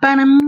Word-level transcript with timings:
Para 0.00 0.24
mí, 0.26 0.38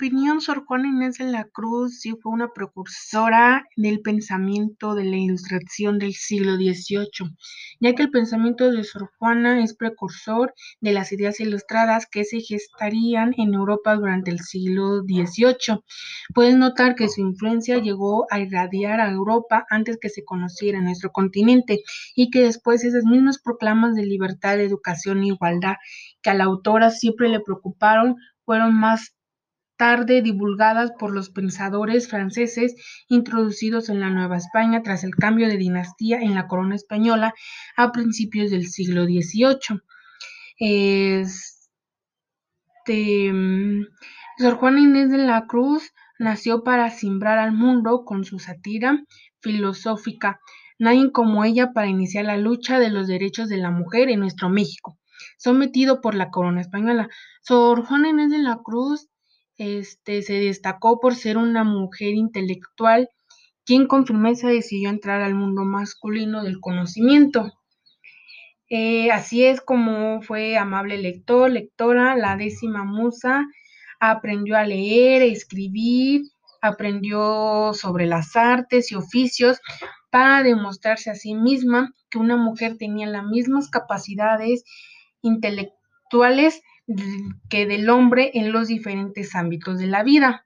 opinión, 0.00 0.40
Sor 0.40 0.64
Juana 0.64 0.88
Inés 0.88 1.18
de 1.18 1.26
la 1.26 1.44
Cruz 1.44 2.00
sí 2.00 2.14
fue 2.22 2.32
una 2.32 2.54
precursora 2.54 3.66
del 3.76 4.00
pensamiento 4.00 4.94
de 4.94 5.04
la 5.04 5.18
Ilustración 5.18 5.98
del 5.98 6.14
siglo 6.14 6.56
XVIII, 6.56 7.36
ya 7.80 7.94
que 7.94 8.04
el 8.04 8.10
pensamiento 8.10 8.72
de 8.72 8.82
Sor 8.82 9.10
Juana 9.18 9.62
es 9.62 9.76
precursor 9.76 10.54
de 10.80 10.92
las 10.92 11.12
ideas 11.12 11.38
ilustradas 11.38 12.06
que 12.06 12.24
se 12.24 12.40
gestarían 12.40 13.34
en 13.36 13.52
Europa 13.52 13.94
durante 13.94 14.30
el 14.30 14.38
siglo 14.38 15.02
XVIII. 15.02 15.82
Puedes 16.32 16.56
notar 16.56 16.94
que 16.94 17.10
su 17.10 17.20
influencia 17.20 17.76
llegó 17.76 18.26
a 18.30 18.40
irradiar 18.40 19.02
a 19.02 19.10
Europa 19.10 19.66
antes 19.68 19.98
que 20.00 20.08
se 20.08 20.24
conociera 20.24 20.80
nuestro 20.80 21.12
continente 21.12 21.82
y 22.16 22.30
que 22.30 22.40
después 22.44 22.84
esas 22.84 23.04
mismas 23.04 23.38
proclamas 23.38 23.94
de 23.94 24.06
libertad, 24.06 24.60
educación 24.60 25.24
e 25.24 25.26
igualdad 25.26 25.74
que 26.22 26.30
a 26.30 26.34
la 26.34 26.44
autora 26.44 26.90
siempre 26.90 27.28
le 27.28 27.40
preocuparon 27.40 28.16
fueron 28.46 28.74
más 28.74 29.14
tarde 29.80 30.20
divulgadas 30.20 30.92
por 30.98 31.10
los 31.10 31.30
pensadores 31.30 32.06
franceses 32.06 32.74
introducidos 33.08 33.88
en 33.88 33.98
la 34.00 34.10
Nueva 34.10 34.36
España 34.36 34.82
tras 34.82 35.04
el 35.04 35.14
cambio 35.14 35.48
de 35.48 35.56
dinastía 35.56 36.20
en 36.20 36.34
la 36.34 36.48
corona 36.48 36.74
española 36.74 37.32
a 37.78 37.90
principios 37.90 38.50
del 38.50 38.68
siglo 38.68 39.04
XVIII. 39.06 39.80
Este, 40.58 41.32
Sor 44.36 44.54
Juana 44.56 44.80
Inés 44.80 45.10
de 45.10 45.16
la 45.16 45.46
Cruz 45.46 45.94
nació 46.18 46.62
para 46.62 46.90
simbrar 46.90 47.38
al 47.38 47.52
mundo 47.52 48.04
con 48.04 48.26
su 48.26 48.38
sátira 48.38 49.02
filosófica. 49.40 50.40
Nadie 50.78 51.10
como 51.10 51.42
ella 51.42 51.72
para 51.72 51.86
iniciar 51.86 52.26
la 52.26 52.36
lucha 52.36 52.78
de 52.78 52.90
los 52.90 53.06
derechos 53.06 53.48
de 53.48 53.56
la 53.56 53.70
mujer 53.70 54.10
en 54.10 54.20
nuestro 54.20 54.50
México, 54.50 54.98
sometido 55.38 56.02
por 56.02 56.14
la 56.14 56.28
corona 56.28 56.60
española. 56.60 57.08
Sor 57.40 57.86
Juana 57.86 58.10
Inés 58.10 58.30
de 58.30 58.40
la 58.40 58.58
Cruz 58.62 59.08
este, 59.60 60.22
se 60.22 60.32
destacó 60.40 61.00
por 61.00 61.14
ser 61.14 61.36
una 61.36 61.64
mujer 61.64 62.14
intelectual, 62.14 63.10
quien 63.66 63.86
con 63.86 64.06
firmeza 64.06 64.48
decidió 64.48 64.88
entrar 64.88 65.20
al 65.20 65.34
mundo 65.34 65.64
masculino 65.64 66.42
del 66.42 66.60
conocimiento. 66.60 67.52
Eh, 68.70 69.10
así 69.10 69.44
es 69.44 69.60
como 69.60 70.22
fue 70.22 70.56
amable 70.56 70.96
lector, 70.96 71.50
lectora, 71.50 72.16
la 72.16 72.36
décima 72.36 72.84
musa, 72.84 73.46
aprendió 74.00 74.56
a 74.56 74.64
leer, 74.64 75.20
a 75.20 75.26
escribir, 75.26 76.22
aprendió 76.62 77.72
sobre 77.74 78.06
las 78.06 78.36
artes 78.36 78.90
y 78.90 78.94
oficios 78.94 79.60
para 80.10 80.42
demostrarse 80.42 81.10
a 81.10 81.14
sí 81.14 81.34
misma 81.34 81.92
que 82.08 82.16
una 82.16 82.38
mujer 82.38 82.78
tenía 82.78 83.06
las 83.08 83.24
mismas 83.24 83.68
capacidades 83.68 84.64
intelectuales 85.20 86.62
que 87.48 87.66
del 87.66 87.88
hombre 87.88 88.30
en 88.34 88.52
los 88.52 88.68
diferentes 88.68 89.34
ámbitos 89.34 89.78
de 89.78 89.86
la 89.86 90.02
vida, 90.02 90.44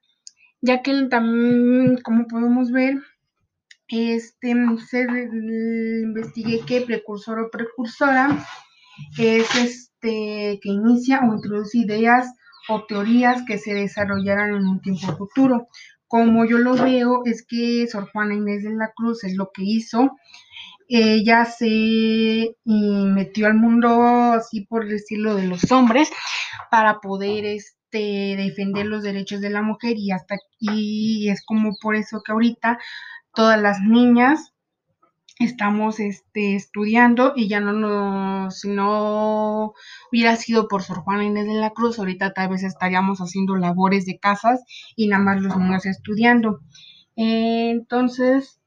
ya 0.60 0.82
que 0.82 1.06
también, 1.08 1.98
como 2.02 2.26
podemos 2.26 2.70
ver, 2.70 2.94
este, 3.88 4.54
se 4.88 5.06
investigué 6.02 6.60
que 6.66 6.80
precursor 6.80 7.38
o 7.40 7.50
precursora 7.50 8.44
es 9.18 9.54
este 9.54 10.58
que 10.62 10.68
inicia 10.68 11.20
o 11.20 11.34
introduce 11.34 11.78
ideas 11.78 12.32
o 12.68 12.84
teorías 12.86 13.42
que 13.46 13.58
se 13.58 13.74
desarrollarán 13.74 14.54
en 14.54 14.66
un 14.66 14.80
tiempo 14.80 15.16
futuro. 15.16 15.68
Como 16.06 16.44
yo 16.44 16.58
lo 16.58 16.74
veo, 16.74 17.22
es 17.24 17.44
que 17.46 17.86
Sor 17.88 18.08
Juana 18.10 18.34
Inés 18.34 18.62
de 18.62 18.74
la 18.74 18.92
Cruz 18.94 19.24
es 19.24 19.34
lo 19.34 19.50
que 19.52 19.62
hizo 19.64 20.16
ella 20.88 21.44
se 21.44 22.56
metió 22.64 23.46
al 23.46 23.54
mundo, 23.54 24.02
así 24.32 24.62
por 24.66 24.86
decirlo, 24.86 25.34
de 25.34 25.46
los 25.46 25.70
hombres 25.72 26.10
para 26.70 27.00
poder 27.00 27.44
este, 27.44 28.36
defender 28.36 28.86
los 28.86 29.02
derechos 29.02 29.40
de 29.40 29.50
la 29.50 29.62
mujer 29.62 29.96
y 29.96 30.10
hasta 30.10 30.36
aquí 30.36 31.28
es 31.28 31.44
como 31.44 31.72
por 31.80 31.96
eso 31.96 32.22
que 32.24 32.32
ahorita 32.32 32.78
todas 33.34 33.60
las 33.60 33.80
niñas 33.80 34.54
estamos 35.38 35.98
este, 36.00 36.54
estudiando 36.54 37.32
y 37.34 37.48
ya 37.48 37.60
no, 37.60 37.72
no, 37.72 38.50
si 38.50 38.68
no 38.68 39.74
hubiera 40.10 40.36
sido 40.36 40.68
por 40.68 40.82
Sor 40.82 40.98
Juana 40.98 41.24
Inés 41.24 41.46
de 41.46 41.54
la 41.54 41.70
Cruz, 41.70 41.98
ahorita 41.98 42.32
tal 42.32 42.50
vez 42.50 42.62
estaríamos 42.62 43.18
haciendo 43.18 43.56
labores 43.56 44.06
de 44.06 44.18
casas 44.18 44.62
y 44.96 45.08
nada 45.08 45.22
más 45.22 45.40
los 45.40 45.56
niños 45.56 45.86
estudiando. 45.86 46.60
entonces, 47.16 48.60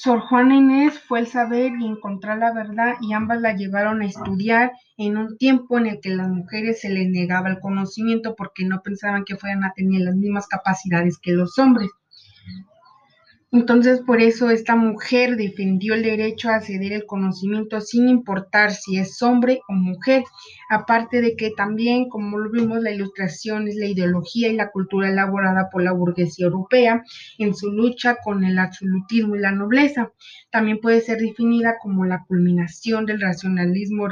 Sor 0.00 0.20
Juana 0.20 0.54
Inés 0.54 0.96
fue 1.00 1.18
el 1.18 1.26
saber 1.26 1.72
y 1.80 1.84
encontrar 1.84 2.38
la 2.38 2.52
verdad 2.52 2.94
y 3.00 3.14
ambas 3.14 3.40
la 3.40 3.56
llevaron 3.56 4.00
a 4.00 4.06
estudiar 4.06 4.70
en 4.96 5.16
un 5.16 5.36
tiempo 5.36 5.76
en 5.76 5.86
el 5.86 6.00
que 6.00 6.10
las 6.10 6.28
mujeres 6.28 6.80
se 6.80 6.88
les 6.88 7.08
negaba 7.08 7.48
el 7.48 7.58
conocimiento 7.58 8.36
porque 8.36 8.64
no 8.64 8.80
pensaban 8.80 9.24
que 9.24 9.34
fueran 9.34 9.64
a 9.64 9.72
tener 9.74 10.02
las 10.02 10.14
mismas 10.14 10.46
capacidades 10.46 11.18
que 11.18 11.32
los 11.32 11.58
hombres. 11.58 11.90
Entonces, 13.50 14.02
por 14.02 14.20
eso 14.20 14.50
esta 14.50 14.76
mujer 14.76 15.36
defendió 15.36 15.94
el 15.94 16.02
derecho 16.02 16.50
a 16.50 16.56
acceder 16.56 16.92
al 16.92 17.06
conocimiento 17.06 17.80
sin 17.80 18.06
importar 18.06 18.72
si 18.72 18.98
es 18.98 19.22
hombre 19.22 19.60
o 19.68 19.72
mujer. 19.72 20.22
Aparte 20.68 21.22
de 21.22 21.34
que 21.34 21.52
también, 21.56 22.10
como 22.10 22.36
lo 22.36 22.50
vimos, 22.50 22.82
la 22.82 22.90
ilustración 22.90 23.66
es 23.66 23.76
la 23.76 23.86
ideología 23.86 24.48
y 24.48 24.54
la 24.56 24.70
cultura 24.70 25.08
elaborada 25.08 25.70
por 25.72 25.82
la 25.82 25.92
burguesía 25.92 26.44
europea 26.44 27.02
en 27.38 27.54
su 27.54 27.72
lucha 27.72 28.16
con 28.22 28.44
el 28.44 28.58
absolutismo 28.58 29.34
y 29.34 29.38
la 29.38 29.52
nobleza. 29.52 30.12
También 30.50 30.78
puede 30.80 31.00
ser 31.00 31.16
definida 31.18 31.76
como 31.80 32.04
la 32.04 32.24
culminación 32.28 33.06
del 33.06 33.22
racionalismo 33.22 34.08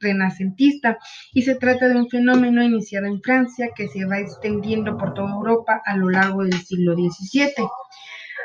renacentista 0.00 0.98
y 1.32 1.42
se 1.42 1.54
trata 1.54 1.88
de 1.88 1.94
un 1.94 2.08
fenómeno 2.08 2.64
iniciado 2.64 3.06
en 3.06 3.22
Francia 3.22 3.70
que 3.76 3.86
se 3.86 4.04
va 4.04 4.18
extendiendo 4.18 4.98
por 4.98 5.14
toda 5.14 5.32
Europa 5.32 5.80
a 5.84 5.96
lo 5.96 6.10
largo 6.10 6.42
del 6.42 6.54
siglo 6.54 6.94
XVII 6.94 7.68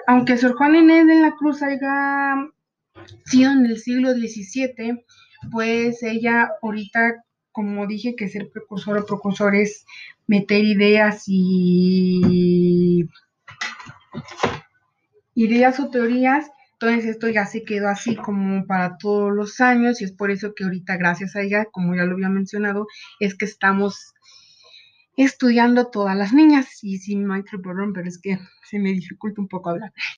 aunque 0.07 0.37
Sor 0.37 0.55
Juana 0.55 0.79
Inés 0.79 1.07
de 1.07 1.19
la 1.21 1.31
Cruz 1.35 1.61
haya 1.61 2.35
sido 3.25 3.51
en 3.51 3.65
el 3.65 3.77
siglo 3.77 4.13
XVII, 4.13 5.05
pues 5.51 6.03
ella 6.03 6.51
ahorita, 6.61 7.23
como 7.51 7.87
dije, 7.87 8.15
que 8.15 8.29
ser 8.29 8.49
precursor 8.49 8.97
o 8.97 9.05
precursor 9.05 9.55
es 9.55 9.85
meter 10.27 10.63
ideas 10.63 11.23
y 11.27 13.09
ideas 15.35 15.79
o 15.79 15.89
teorías, 15.89 16.49
entonces 16.73 17.05
esto 17.05 17.29
ya 17.29 17.45
se 17.45 17.63
quedó 17.63 17.89
así 17.89 18.15
como 18.15 18.65
para 18.65 18.97
todos 18.97 19.31
los 19.33 19.61
años 19.61 20.01
y 20.01 20.05
es 20.05 20.11
por 20.11 20.31
eso 20.31 20.53
que 20.53 20.65
ahorita 20.65 20.97
gracias 20.97 21.35
a 21.35 21.41
ella, 21.41 21.65
como 21.71 21.95
ya 21.95 22.03
lo 22.03 22.15
había 22.15 22.29
mencionado, 22.29 22.87
es 23.19 23.35
que 23.35 23.45
estamos 23.45 24.13
estudiando 25.15 25.87
todas 25.87 26.15
las 26.17 26.33
niñas. 26.33 26.83
Y 26.83 26.97
sí, 26.99 27.15
Michael, 27.15 27.61
perdón, 27.61 27.93
pero 27.93 28.07
es 28.07 28.19
que 28.19 28.39
se 28.69 28.79
me 28.79 28.91
dificulta 28.91 29.41
un 29.41 29.47
poco 29.47 29.69
hablar. 29.71 29.93